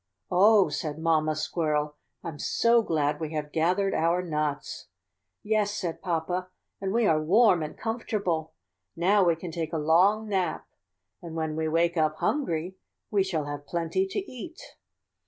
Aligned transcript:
"^Oh!' 0.31 0.73
said 0.73 0.97
Mamma 0.97 1.35
Squirrel, 1.35 1.95
T'm 2.25 2.39
so 2.39 2.81
glad 2.81 3.19
we 3.19 3.33
have 3.33 3.51
gathered 3.51 3.93
our 3.93 4.23
nuts.' 4.23 4.87
^Yes,' 5.45 5.75
said 5.77 6.01
Papa, 6.01 6.49
^and 6.81 6.91
we 6.91 7.05
are 7.05 7.21
warm 7.21 7.61
and 7.61 7.77
comfortable. 7.77 8.53
Now 8.95 9.23
we 9.23 9.35
can 9.35 9.51
take 9.51 9.73
a 9.73 9.77
long 9.77 10.27
nap 10.27 10.65
and 11.21 11.35
when 11.35 11.55
we 11.55 11.67
wake 11.67 11.97
up 11.97 12.15
hungry 12.15 12.77
we 13.11 13.21
shall 13.23 13.45
have 13.45 13.67
plenty 13.67 14.07
to 14.07 14.17
eat. 14.21 14.59